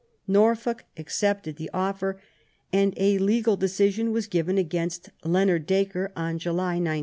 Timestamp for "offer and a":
1.75-3.19